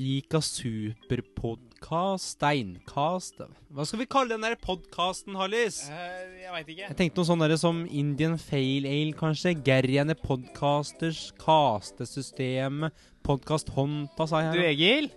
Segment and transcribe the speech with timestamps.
[0.00, 5.82] Ika superpodkast, steinkast Hva skal vi kalle den der podkasten, Hallis?
[5.92, 6.86] Uh, jeg veit ikke.
[6.86, 9.52] Jeg tenkte noe sånn som Indian Fail Ale, kanskje.
[9.66, 14.62] Gerriane Podcasters, Kastesystemet, Podkast Honta, sa jeg Du.
[14.70, 15.10] Egil.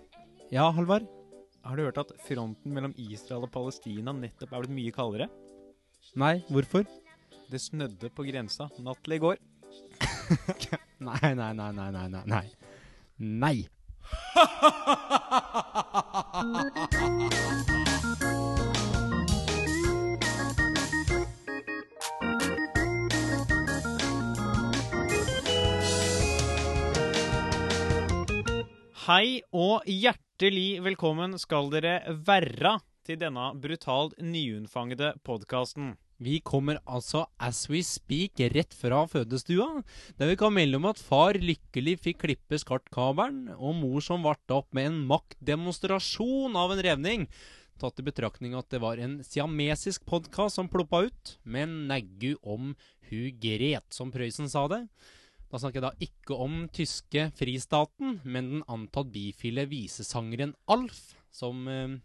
[0.52, 1.08] Ja, Halvard?
[1.64, 5.30] Har du hørt at fronten mellom Israel og Palestina nettopp er blitt mye kaldere?
[6.20, 6.84] Nei, hvorfor?
[7.48, 9.40] Det snødde på grensa natt til i går.
[11.04, 12.44] Nei, nei, nei, nei, nei, nei.
[13.18, 13.56] Nei.
[29.04, 35.92] Hei og hjertelig velkommen skal dere være til denne brutalt nyunnfangede podkasten.
[36.22, 39.82] Vi kommer altså as we speak rett fra fødestua,
[40.18, 44.54] der vi kan melde om at far lykkelig fikk klippe skartkabelen, og mor som varte
[44.54, 47.26] opp med en maktdemonstrasjon av en revning.
[47.82, 52.76] Tatt i betraktning at det var en siamesisk podkast som ploppa ut, men neggu om
[53.10, 54.84] hu gret, som Prøysen sa det.
[55.50, 61.66] Da snakker jeg da ikke om tyske fristaten, men den antatt bifile visesangeren Alf, som
[61.66, 61.98] eh,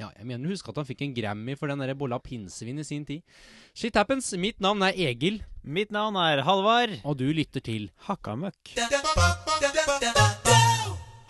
[0.00, 2.80] ja, jeg mener å huske at han fikk en Grammy for den der bolla pinsevin
[2.80, 3.24] i sin tid.
[3.76, 4.32] Shit happens.
[4.40, 8.72] Mitt navn er Egil, Mitt navn er Halvard og du lytter til Hakkamøkk.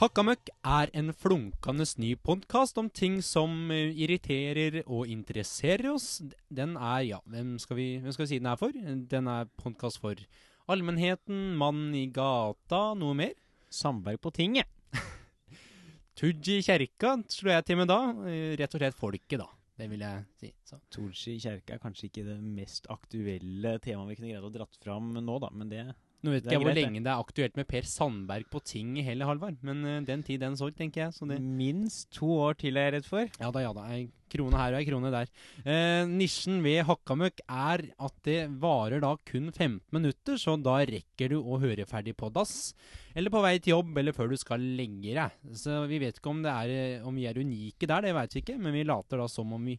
[0.03, 6.23] Hakkamøkk er en flunkende ny podkast om ting som eh, irriterer og interesserer oss.
[6.51, 8.75] Den er, ja, hvem skal vi, hvem skal vi si den er for?
[8.75, 10.19] Den er podkast for
[10.67, 13.37] allmennheten, mann i gata, noe mer?
[13.71, 14.67] Sandberg på tinget.
[16.19, 17.99] Tooji kjerka slo jeg til med da.
[18.29, 19.49] Eh, Rett og slett folket, da.
[19.81, 20.51] Det vil jeg si.
[20.69, 20.79] Så.
[20.93, 25.15] Kjerka kjerke er kanskje ikke det mest aktuelle temaet vi kunne greid å dratt fram
[25.17, 25.87] nå, da, men det
[26.23, 26.79] Nå vet ikke jeg hvor det.
[26.79, 29.59] lenge det er aktuelt med Per Sandberg på ting i hele Halvard.
[29.67, 31.17] Men uh, den tid, den sorg, tenker jeg.
[31.17, 33.31] Så det Minst to år til er jeg redd for.
[33.43, 33.89] Ja da, ja da.
[33.91, 35.33] Ei krone her og ei krone der.
[35.67, 41.35] Uh, nisjen ved Hakkamøkk er at det varer da kun 15 minutter, så da rekker
[41.35, 42.71] du å høre ferdig på dass.
[43.19, 45.35] Eller på vei til jobb, eller før du skal legge deg.
[45.59, 48.39] Så vi vet ikke om, det er, eh, om vi er unike der, det veit
[48.39, 48.61] vi ikke.
[48.63, 49.77] Men vi later da som om vi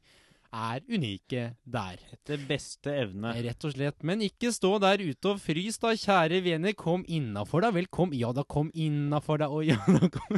[0.53, 1.99] er unike der.
[2.13, 3.33] Etter beste evne.
[3.43, 4.03] Rett og slett.
[4.05, 6.77] Men ikke stå der ute og frys, da, kjære venner.
[6.77, 7.89] Kom innafor, da vel.
[7.93, 9.49] Kom, ja da, kom innafor, da.
[9.49, 10.37] Og ja da, kom.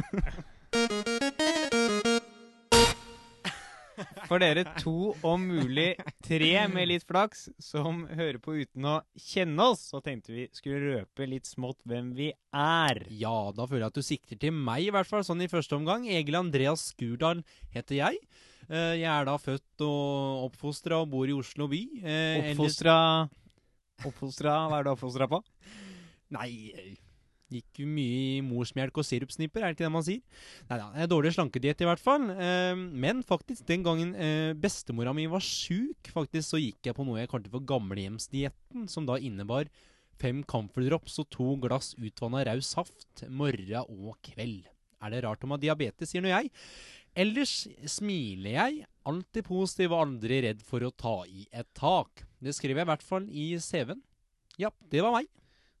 [4.26, 5.92] For dere to, om mulig
[6.24, 10.80] tre med litt flaks, som hører på uten å kjenne oss, så tenkte vi skulle
[10.82, 13.04] røpe litt smått hvem vi er.
[13.14, 15.78] Ja, da føler jeg at du sikter til meg, i hvert fall, sånn i første
[15.78, 16.08] omgang.
[16.10, 17.44] Egil Andreas Skurdal
[17.76, 18.20] heter jeg.
[18.68, 21.80] Eh, jeg er da født og oppfostra og bor i Oslo by.
[22.02, 22.96] Eh, ellers- Oppfostra
[24.04, 25.42] Oppfostra Hva er du oppfostra på?
[26.34, 26.96] Nei, eh,
[27.54, 30.20] gikk jo mye i morsmelk og sirupsnipper, er det ikke det man sier?
[30.68, 32.26] Nei da, dårlig slankediett i hvert fall.
[32.34, 37.06] Eh, men faktisk, den gangen eh, bestemora mi var sjuk, faktisk, så gikk jeg på
[37.06, 39.70] noe jeg kalte for gamlehjemsdietten, som da innebar
[40.18, 44.64] fem camphordrops og to glass utvanna raus saft morgen og kveld.
[45.02, 46.50] Er det rart om har diabetes, sier nå jeg.
[47.16, 52.26] Ellers smiler jeg, alltid positiv og aldri redd for å ta i et tak.
[52.42, 54.02] Det skriver jeg i hvert fall i CV-en.
[54.60, 55.30] Ja, det var meg.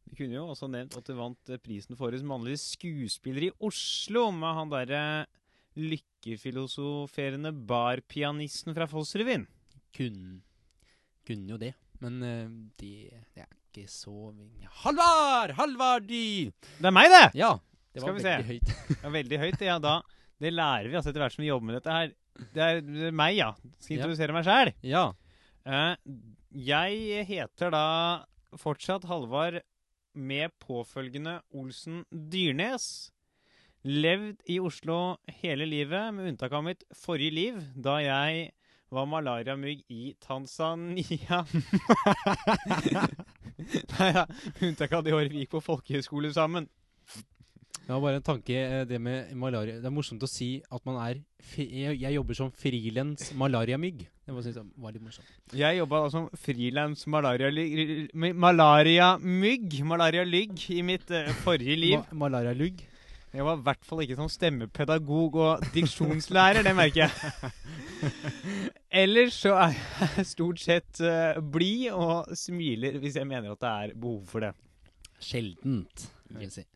[0.06, 3.54] Du kunne jo også nevnt at du vant eh, prisen for årets mannlige skuespiller i
[3.66, 5.02] Oslo med han derre
[5.76, 9.44] lykkefilosoferende barpianisten fra Fossrevyen.
[9.96, 10.40] Kunne,
[11.26, 12.94] kunne jo det, men eh, det,
[13.34, 14.30] det er ikke så
[14.84, 15.56] Halvard!
[15.58, 16.06] Halvard!
[16.08, 16.52] dy!
[16.78, 17.26] Det er meg, det!
[17.42, 17.56] Ja,
[17.96, 18.72] det var veldig høyt.
[19.02, 19.64] Ja, veldig høyt.
[19.66, 19.96] Ja, da
[20.40, 22.12] Det lærer vi altså etter hvert som vi jobber med dette her.
[22.52, 23.50] Det er, det er meg, ja.
[23.80, 24.00] Skal Ja.
[24.02, 24.72] introdusere meg sjæl.
[24.84, 25.04] Ja.
[25.66, 25.96] Uh,
[26.52, 27.84] jeg heter da
[28.60, 29.62] fortsatt Halvard
[30.16, 33.10] med påfølgende Olsen Dyrnes.
[33.86, 38.48] Levd i Oslo hele livet, med unntak av mitt forrige liv, da jeg
[38.90, 41.44] var malariamygg i Tanzania.
[43.96, 44.24] Nei, ja,
[44.62, 46.68] unntak av det året vi gikk på folkehøyskole sammen.
[47.86, 49.76] Det var bare en tanke, eh, det med malaria.
[49.78, 51.22] Det er morsomt å si at man er
[51.54, 54.00] Jeg, jeg jobber som frilans malariamygg.
[54.26, 55.28] Det var, jeg var litt morsomt.
[55.54, 59.12] Jeg jobba da som frilans malariamygg malaria
[59.86, 62.02] malaria-lygg i mitt uh, forrige liv.
[62.10, 62.82] Ma malarialugg.
[63.36, 67.50] Jeg var i hvert fall ikke som stemmepedagog og diksjonslærer, det merker jeg.
[69.04, 69.78] Ellers så er
[70.16, 74.42] jeg stort sett uh, blid og smiler hvis jeg mener at det er behov for
[74.42, 74.56] det.
[75.22, 76.66] Sjeldent, vil jeg si.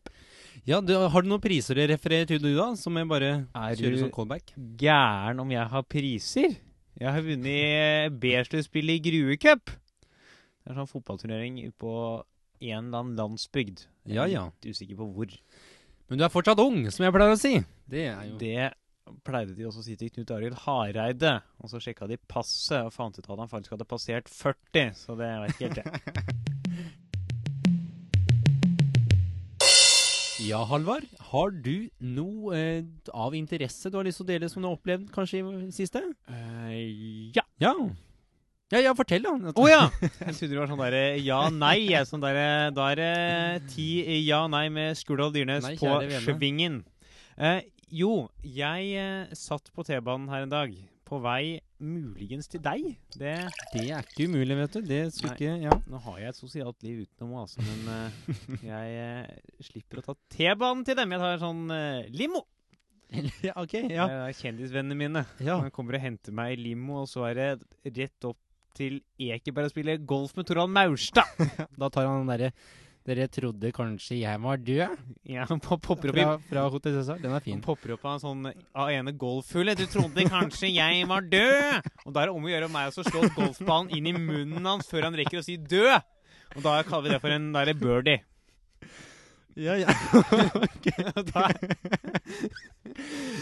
[0.67, 2.71] Ja, du, Har du noen priser å referere til, du, da?
[2.79, 4.51] Som jeg bare Er kjører som callback?
[4.53, 6.57] Er du gæren om jeg har priser?
[7.01, 9.71] Jeg har vunnet B-sluttspillet i Grue Cup.
[9.71, 11.93] Det er en sånn fotballturnering på
[12.61, 13.87] en eller annen landsbygd.
[14.05, 14.43] Jeg er Ja, ja.
[14.61, 15.33] Litt usikker på hvor.
[16.11, 17.55] Men du er fortsatt ung, som jeg pleier å si.
[17.89, 18.69] Det er jo Det
[19.25, 21.39] pleide de også å si til Knut Arild Hareide.
[21.63, 24.93] Og så sjekka de passet og fant ut at han faktisk hadde passert 40.
[24.99, 26.37] Så det vet ikke helt jeg.
[30.51, 31.05] Ja, Halvard.
[31.31, 34.75] Har du noe eh, av interesse du har lyst til å dele som du har
[34.75, 36.01] opplevd kanskje i siste?
[36.27, 37.45] Eh, ja.
[37.63, 37.71] Ja.
[38.71, 39.53] Ja, ja, fortell, da.
[39.55, 39.85] Å ja!
[40.01, 41.77] Jeg trodde det var sånn derre ja-nei.
[42.07, 42.39] Sånn der,
[42.75, 43.87] Da er det ti
[44.25, 45.95] ja-nei med Skurdal Dyrnes Nei, på
[46.25, 46.81] svingen.
[47.39, 50.75] Eh, jo, jeg eh, satt på T-banen her en dag.
[51.07, 52.87] På vei muligens til deg.
[53.17, 53.33] Det
[53.73, 54.81] Det er ikke umulig, vet du.
[54.85, 55.75] Det skulle ikke Ja.
[55.89, 60.15] Nå har jeg et sosialt liv utenom, altså, men uh, jeg uh, slipper å ta
[60.35, 61.15] T-banen til dem.
[61.15, 62.45] Jeg tar sånn uh, limo.
[63.47, 65.25] ja ok, Det er kjendisvennene mine.
[65.43, 65.57] ja.
[65.59, 67.49] Han kommer og henter meg i limo, og så er det
[67.97, 68.39] rett opp
[68.77, 71.27] til Ekeberg og spille golf med Torald Maurstad.
[71.79, 72.53] Da tar han den derre
[73.07, 74.97] Dere trodde kanskje jeg var død?
[75.25, 77.17] Ja, han po- popper opp i Fra, fra Hotel Cæsar.
[77.17, 77.61] Den er Han fin.
[77.65, 79.77] popper opp av en sånn av ene golfhullet.
[79.81, 81.87] Du trodde kanskje jeg var død?
[82.05, 84.65] Og da er det om å gjøre meg også å slå golfballen inn i munnen
[84.69, 85.97] hans før han rekker å si død.
[86.55, 88.21] Og da kaller vi det for en der birdie.
[89.59, 89.91] Ja, ja.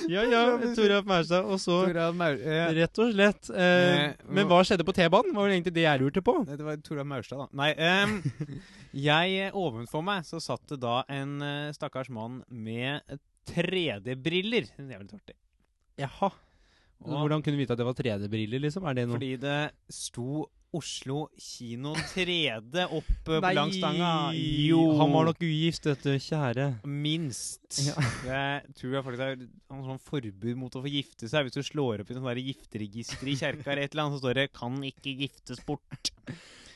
[0.10, 0.42] Ja, ja.
[0.76, 1.46] Toralf Maurstad.
[1.46, 3.50] Og så eh, Rett og slett.
[3.54, 5.34] Eh, Eh, men hva skjedde på T-banen?
[5.36, 6.36] Var vel egentlig det jeg lurte på.
[6.50, 7.48] Det var Torald Maurstad, da.
[7.60, 8.20] Nei, Um,
[9.10, 11.38] jeg eh, Ovenfor meg så satt det da en
[11.76, 13.02] stakkars mann med
[13.50, 14.70] 3D-briller.
[14.78, 15.36] Det er litt artig.
[16.00, 16.30] Jaha.
[17.00, 18.86] Og- Hvordan kunne du vite at det var 3D-briller, liksom?
[18.90, 19.60] Er det noe Fordi det
[19.94, 20.46] sto
[20.78, 24.10] Oslo kino 3D oppe på langs stanga.
[25.00, 26.14] Han var nok ugift, dette.
[26.22, 26.68] Kjære.
[26.86, 27.80] Minst.
[27.88, 27.96] Ja.
[28.28, 31.48] Det tror jeg faktisk er en sånn forbud mot å få gifte seg.
[31.48, 34.42] Hvis du slår opp i sånn gifteregister i kjerka eller et eller annet, så står
[34.42, 36.14] det 'kan ikke giftes bort'.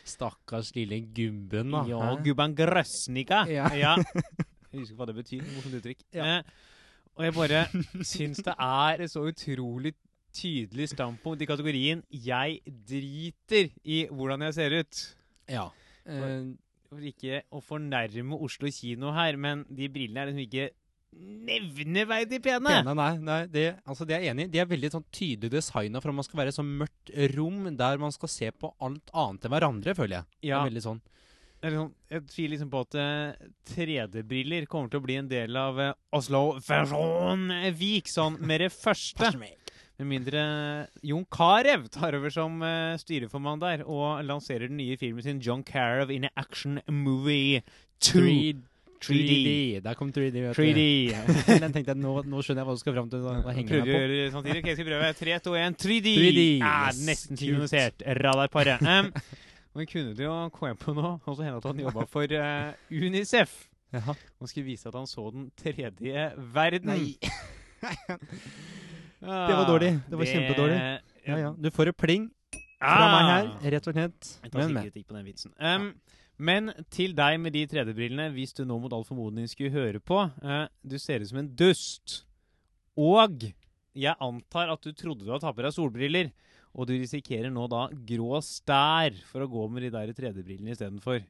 [0.03, 1.85] Stakkars lille gubben, da.
[1.87, 3.45] Ja, gubben Grøsnika.
[3.47, 3.69] Ja.
[4.73, 5.45] Jeg husker hva det betyr.
[5.53, 6.01] Morsomt uttrykk.
[6.17, 6.39] Ja.
[6.39, 6.71] Eh,
[7.13, 7.59] og jeg bare
[8.01, 9.93] syns det er så utrolig
[10.33, 15.01] tydelig standpunkt i kategorien 'jeg driter i hvordan jeg ser ut'.
[15.49, 15.69] Ja.
[16.03, 16.53] For,
[16.89, 20.69] For ikke å fornærme Oslo kino her, men de brillene er liksom ikke
[21.13, 22.69] nevneverdig pene.
[22.81, 24.51] pene, nei, nei det, altså det er jeg enig i.
[24.53, 27.65] De er veldig sånn tydelig designa for at man skal være et sånn mørkt rom
[27.77, 30.29] der man skal se på alt annet enn hverandre, føler jeg.
[30.49, 30.63] Ja.
[30.65, 31.01] Det er sånn.
[31.63, 35.81] sånn, jeg tviler liksom på at eh, 3D-briller kommer til å bli en del av
[35.81, 37.49] eh, Oslo Fashion
[37.79, 39.33] Week sånn med det første.
[40.01, 40.43] Med mindre
[41.05, 45.61] Jon Carew tar over som uh, styreformann der og lanserer den nye filmen sin John
[45.63, 47.61] Carew in a Action Movie
[48.01, 48.23] 2.
[48.23, 48.61] 3D.
[49.03, 49.81] 3D.
[49.83, 50.31] Der kom 3D.
[50.31, 50.83] vet 3D.
[51.59, 53.25] Den tenkte jeg, nå, nå skjønner jeg hva du skal fram til.
[53.25, 54.21] Da, da henger jeg på.
[54.37, 54.61] samtidig.
[54.63, 55.09] Ok, skal prøve?
[55.19, 56.13] 3, 2, 1, 3D!
[56.21, 58.05] 3D, Ah, yes, nesten synkronisert.
[58.23, 58.85] Radarparet.
[58.87, 59.11] Um,
[59.75, 62.71] men kunne det jo komme på nå, og så hende at han jobba for uh,
[62.89, 63.57] Unicef.
[63.93, 64.15] Ja.
[64.39, 66.95] Og skulle vise at han så den tredje verden.
[66.95, 67.17] Nei.
[69.23, 69.91] Ah, Det var dårlig.
[70.09, 70.79] Det var kjempedårlig.
[71.27, 71.53] Ja, ja.
[71.57, 72.29] Du får et pling
[72.83, 74.31] fra meg her, rett og slett.
[74.43, 75.53] Jeg tar kritikk på den vitsen.
[75.59, 75.93] Um,
[76.37, 80.17] Men til deg med de 3D-brillene, hvis du nå mot all formodning skulle høre på
[80.43, 82.23] uh, Du ser ut som en dust.
[82.97, 83.53] Og
[83.93, 86.31] jeg antar at du trodde du hadde tatt på deg solbriller,
[86.73, 91.21] og du risikerer nå da grå stær for å gå med de der 3D-brillene istedenfor.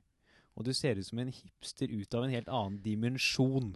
[0.56, 3.74] Og du ser ut som en hipster ut av en helt annen dimensjon.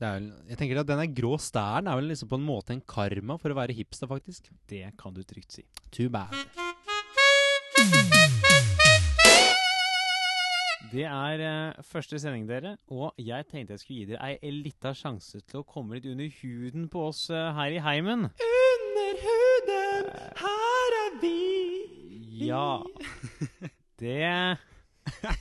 [0.00, 2.80] Det er, jeg tenker at Denne grå stæren er vel liksom på en måte en
[2.88, 4.46] karma for å være hipster, faktisk.
[4.70, 5.64] Det kan du trygt si.
[5.92, 6.32] Too bad.
[10.90, 14.94] Det er uh, første sending, dere, og jeg tenkte jeg skulle gi dere ei lita
[14.96, 18.30] sjanse til å komme litt under huden på oss uh, her i heimen.
[18.48, 21.36] Under huden, her er vi.
[22.48, 22.80] Ja.
[24.00, 24.24] Det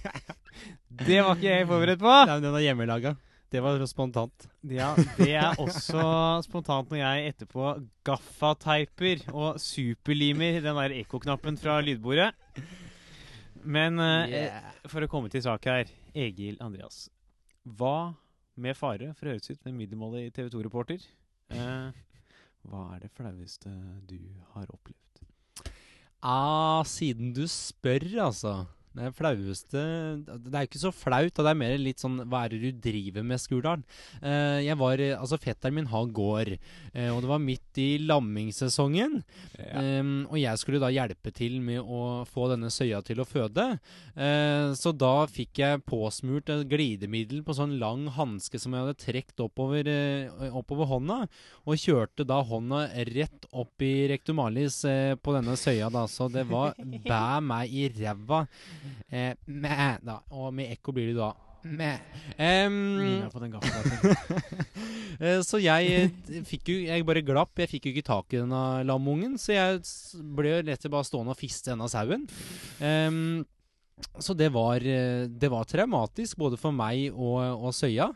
[1.08, 2.12] Det var ikke jeg forberedt på.
[2.12, 3.16] Nei, men den er hjemmelaga.
[3.50, 4.46] Det var spontant.
[4.70, 6.04] Ja, Det er også
[6.46, 7.72] spontant når jeg etterpå
[8.06, 12.30] gaffateiper og superlimer den der ekkoknappen fra lydbordet.
[13.66, 14.70] Men eh, Yeah.
[14.88, 17.08] for å komme til sak her, Egil Andreas.
[17.66, 18.14] Hva
[18.60, 21.04] med fare for å høres ut med middelmålet middelmådig TV 2-reporter?
[21.50, 21.92] Eh,
[22.70, 23.72] hva er det flaueste
[24.08, 24.20] du
[24.54, 25.26] har opplevd?
[26.22, 28.54] Ah, siden du spør, altså.
[29.00, 29.82] Det flaueste
[30.28, 32.84] Det er jo ikke så flaut, det er mer litt sånn Hva er det du
[32.90, 33.86] driver med, Skurdalen?
[34.22, 36.56] Uh, jeg var eh, Altså, fetteren min har gård,
[36.94, 39.20] uh, og det var midt i lammingssesongen.
[39.60, 43.66] Ehm, og jeg skulle da hjelpe til med å få denne søya til å føde.
[44.18, 49.00] Uh, så da fikk jeg påsmurt et glidemiddel på sånn lang hanske som jeg hadde
[49.04, 51.20] trukket oppover, eh, oppover hånda,
[51.66, 56.06] og kjørte da hånda rett opp i rektumalis eh, på denne søya, da.
[56.10, 56.76] Så det var
[57.10, 58.46] bæ meg i ræva.
[59.10, 60.20] Eh, mæ, da.
[60.38, 61.94] Og med ekko blir det da mæ.
[62.40, 63.30] Um,
[65.50, 67.60] Så jeg eh, fikk jo Jeg bare glapp.
[67.60, 69.82] Jeg fikk jo ikke tak i denne lamungen, så jeg
[70.38, 72.28] ble rett og slett bare stående og fiste denne sauen.
[72.80, 73.42] Um,
[74.20, 78.08] så det var, eh, det var traumatisk både for meg og, og Søya.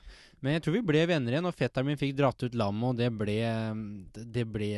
[0.43, 2.97] Men jeg tror vi ble venner igjen, og fetteren min fikk dratt ut lammet, og
[3.00, 3.38] det ble,
[4.12, 4.71] det, ble,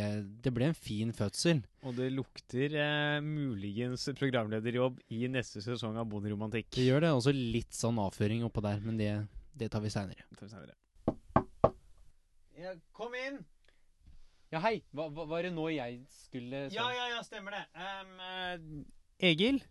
[0.45, 1.63] det ble en fin fødsel.
[1.81, 6.69] Og det lukter eh, muligens programlederjobb i neste sesong av Bonderomantikk.
[6.77, 7.11] Det gjør det.
[7.17, 9.09] Også litt sånn avføring oppå der, men det,
[9.57, 10.27] det tar vi seinere.
[10.29, 10.77] Det tar vi senere.
[12.61, 13.41] Ja, kom inn!
[14.53, 14.77] Ja, hei.
[14.93, 17.65] Hva, var det nå jeg skulle Ja, ja, ja, stemmer det.
[17.73, 19.63] Eh, Egil,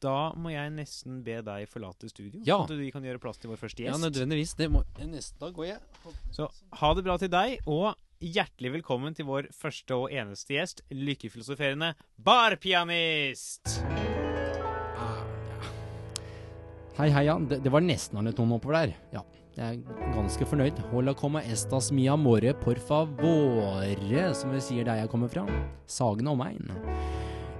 [0.00, 2.58] da må jeg nesten be deg forlate studio, Ja.
[2.64, 3.92] sånn at vi kan gjøre plass til vår første gjest.
[4.00, 4.54] Ja, nødvendigvis.
[4.56, 5.78] Det må, nesten, da går jeg.
[6.32, 6.48] Så
[6.80, 11.94] ha det bra til deg, og hjertelig velkommen til vår første og eneste gjest, lykkefilosoferende
[12.18, 13.80] barpianist!
[15.00, 15.24] Ah,
[17.00, 17.38] Hei, hei, ja.
[17.38, 18.94] Det, det var nesten alle noen oppover der.
[19.14, 19.22] Ja,
[19.56, 20.76] jeg er ganske fornøyd.
[20.92, 25.46] Hola coma estas mi amore por favore, som vi sier der jeg kommer fra.
[25.90, 26.60] Sagen om meg.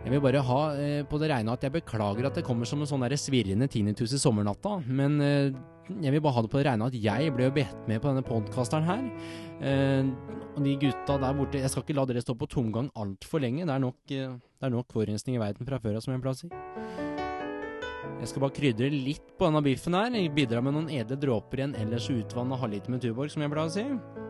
[0.00, 2.80] Jeg vil bare ha eh, på det rene at jeg beklager at det kommer som
[2.80, 5.50] en sånn der svirrende tinnitus i sommernatta, men eh,
[6.00, 8.08] jeg vil bare ha det på det rene at jeg ble jo bedt med på
[8.08, 9.02] denne podkasteren her.
[9.60, 10.08] Eh,
[10.50, 13.66] og de gutta der borte Jeg skal ikke la dere stå på tomgang altfor lenge.
[13.66, 16.32] Det er nok, eh, det er nok forurensning i verden fra før av, som pleier
[16.32, 16.50] å si.
[18.20, 20.10] Jeg skal bare krydre litt på denne biffen her.
[20.16, 23.52] Jeg Bidra med noen edle dråper i en ellers utvanna halvliter med Tuborg, som jeg
[23.52, 24.29] pleier å si.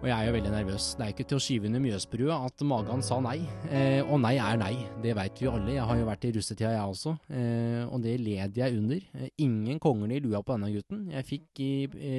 [0.00, 0.84] Og jeg er jo veldig nervøs.
[0.96, 3.42] Det er ikke til å skyve under Mjøsbrua at magen sa nei.
[3.68, 4.72] Eh, og nei er nei,
[5.04, 5.74] det veit vi jo alle.
[5.74, 7.12] Jeg har jo vært i russetida, jeg også.
[7.28, 9.02] Eh, og det led jeg under.
[9.20, 11.02] Eh, ingen konger i lua på denne gutten.
[11.12, 11.72] Jeg fikk i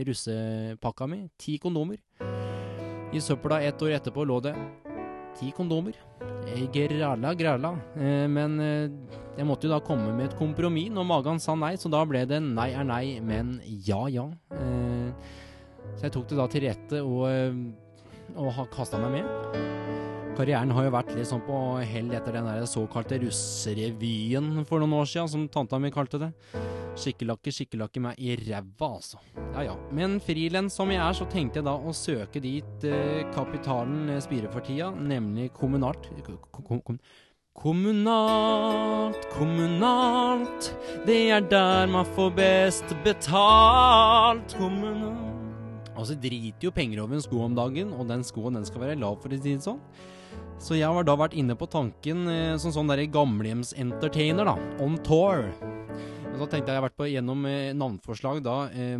[0.05, 1.97] russepakka mi ti kondomer.
[3.11, 4.53] I søpla ett år etterpå lå det
[5.39, 5.97] ti kondomer.
[6.53, 7.73] Eh, Gralla, gralla.
[7.97, 11.89] Eh, men jeg måtte jo da komme med et kompromiss når magen sa nei, så
[11.89, 14.29] da ble det nei er nei, men ja ja.
[15.97, 17.53] Så jeg tok det da til rette og, eh,
[18.39, 19.69] og kasta meg med.
[20.31, 21.55] Karrieren har jo vært litt sånn på
[21.85, 26.29] hell etter den der såkalte russerevyen for noen år siden, som tanta mi kalte det.
[26.97, 29.19] Skikkelakke, skikkelakke meg i ræva, altså.
[29.53, 29.75] Ja ja.
[29.91, 34.21] Men frilens som jeg er, så tenkte jeg da å søke dit eh, kapitalen eh,
[34.23, 36.99] spirer for tida, nemlig kommunalt ko- ko- kom-
[37.61, 40.69] Kommunalt, kommunalt,
[41.05, 44.55] det er der man får best betalt.
[44.55, 45.40] Kommunalt
[46.01, 48.97] Altså driter jo penger over en sko om dagen, og den skoen den skal være
[48.97, 49.81] lav, for å si det sånn.
[50.61, 54.55] Så jeg har da vært inne på tanken eh, som sånn derre gamlehjemsentertainer, da.
[54.81, 55.45] On tour.
[56.31, 58.97] Og så tenkte jeg jeg har vært på gjennom eh, navnforslag da eh,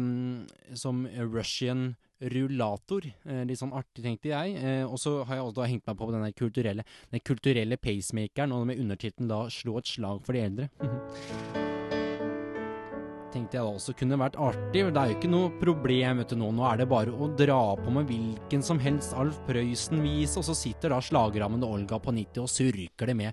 [0.77, 1.91] som Russian
[2.21, 3.07] rullator.
[3.25, 4.55] Eh, litt sånn artig, tenkte jeg.
[4.61, 8.53] Eh, og så har jeg også da hengt meg på den kulturelle Den kulturelle pacemakeren,
[8.53, 11.67] og med undertittelen da 'Slå et slag for de eldre'.
[13.33, 14.83] tenkte jeg da også kunne vært artig.
[14.83, 16.51] Det er jo ikke noe problem vet du nå.
[16.55, 20.57] Nå er det bare å dra på med hvilken som helst Alf Prøysen-vise, og så
[20.57, 23.31] sitter da slagrammende Olga på 90 og surker det med.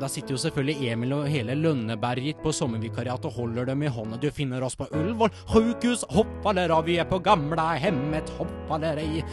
[0.00, 4.20] Da sitter jo selvfølgelig Emil og hele Lønneberg på sommervikariat og holder dem i hånda.
[4.22, 9.24] Du finner oss på Ullevål sjukehus, hoppalera, vi er på gamlehemmet, hemmet, i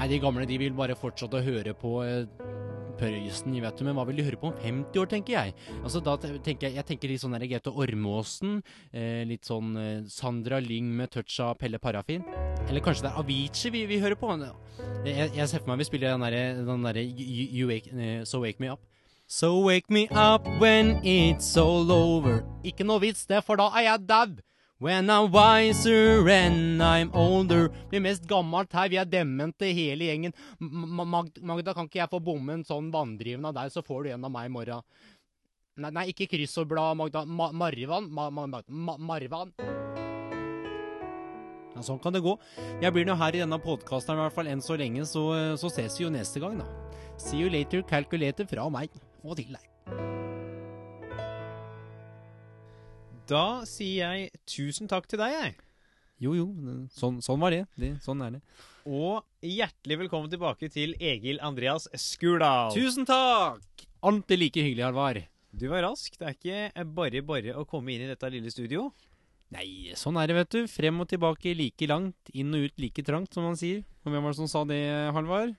[0.00, 2.22] Nei, de gamle de vil bare fortsette å høre på eh,
[3.00, 5.54] Prøysen, vet du, men hva vil de høre på om 50 år, tenker jeg.
[5.80, 8.60] Altså, da tenker jeg, jeg tenker litt sånn der Gaute Ormåsen,
[8.92, 12.26] eh, litt sånn eh, Sandra Lyng med touch av Pelle Parafin.
[12.68, 14.30] Eller kanskje det er Avicii vi, vi hører på.
[15.06, 16.44] Jeg, jeg ser for meg vi spiller den derre
[16.92, 17.02] der,
[17.72, 18.84] wake, eh, So Wake Me Up.
[19.30, 22.42] So wake me up when it's all over.
[22.66, 24.32] Ikke noe vits det, for da er jeg dau.
[24.80, 27.68] When I'm wiser and I'm older.
[27.90, 30.32] Blir mest gammelt her, vi er demente hele gjengen.
[30.56, 34.06] M Mag Magda, kan ikke jeg få bomme en sånn vanndriven av deg, så får
[34.06, 34.80] du en av meg i morgen?
[35.84, 37.26] Nei, nei ikke kryssordblad, Magda.
[37.28, 38.08] Ma Marvan?
[38.08, 39.52] Ma Ma Ma Marvan?
[41.74, 42.38] Ja, sånn kan det gå.
[42.80, 45.26] Jeg blir nå her i denne podkasten i hvert fall enn så lenge, så,
[45.60, 46.70] så ses vi jo neste gang, da.
[47.20, 49.69] See you later, calculator fra meg og til deg.
[53.30, 55.52] Da sier jeg tusen takk til deg, jeg.
[56.20, 56.46] Jo, jo,
[56.90, 57.60] sånn, sånn var det.
[57.78, 57.92] det.
[58.02, 58.40] Sånn er det.
[58.90, 62.74] Og hjertelig velkommen tilbake til Egil Andreas Skurdal.
[62.74, 63.84] Tusen takk!
[64.02, 65.20] Alltid like hyggelig, Halvard.
[65.54, 66.16] Du var rask.
[66.18, 68.88] Det er ikke bare bare å komme inn i dette lille studio.
[69.54, 70.60] Nei, sånn er det, vet du.
[70.72, 73.86] Frem og tilbake like langt, inn og ut like trangt, som man sier.
[74.02, 74.80] Og hvem var det som sa det,
[75.14, 75.54] Halvard?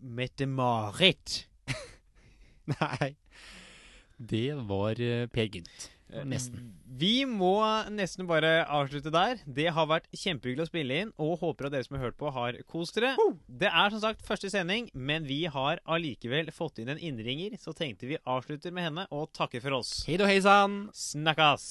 [0.00, 1.42] Mette-Marit.
[2.72, 3.12] Nei,
[4.16, 5.90] det var eh, Per Gynt.
[6.08, 6.72] Nesten.
[6.98, 7.60] Vi må
[7.92, 9.42] nesten bare avslutte der.
[9.44, 12.30] Det har vært kjempehyggelig å spille inn, og håper at dere som har hørt på,
[12.32, 13.12] har kost dere.
[13.46, 17.76] Det er som sagt første sending, men vi har allikevel fått inn en innringer, så
[17.76, 20.00] tenkte vi avslutter med henne og takker for oss.
[20.08, 20.80] Hei og hei sann!
[20.96, 21.68] Snakkes!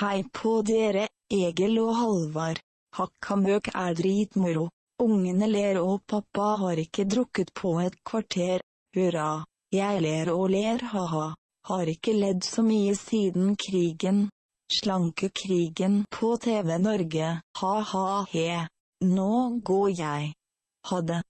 [0.00, 2.60] Hei på dere, Egil og Halvard.
[2.96, 4.68] Hakkamøk er dritmoro.
[5.00, 8.64] Ungene ler og pappa har ikke drukket på et kvarter.
[8.96, 9.44] Hurra.
[9.70, 11.26] Jeg ler og ler, ha-ha.
[11.68, 14.24] Har ikke ledd så mye siden krigen.
[14.70, 17.30] Slankekrigen på TV Norge,
[17.62, 18.66] ha-ha-he.
[19.06, 20.32] Nå går jeg.
[20.90, 21.22] Ha det.